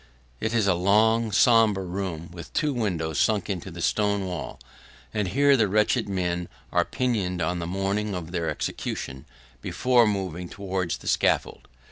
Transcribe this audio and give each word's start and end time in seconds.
It 0.39 0.55
is 0.55 0.65
a 0.65 0.73
long, 0.73 1.31
sombre 1.31 1.83
room, 1.83 2.31
with 2.33 2.51
two 2.53 2.73
windows 2.73 3.19
sunk 3.19 3.51
into 3.51 3.69
the 3.69 3.83
stone 3.83 4.25
wall, 4.25 4.59
and 5.13 5.27
here 5.27 5.55
the 5.55 5.67
wretched 5.67 6.09
men 6.09 6.49
are 6.71 6.83
pinioned 6.83 7.39
on 7.39 7.59
the 7.59 7.67
morning 7.67 8.15
of 8.15 8.31
their 8.31 8.49
execution, 8.49 9.27
before 9.61 10.07
moving 10.07 10.49
towards 10.49 10.97
the 10.97 11.07
scaffold. 11.07 11.67